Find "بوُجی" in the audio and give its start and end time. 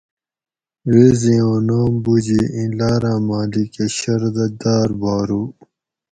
2.03-2.39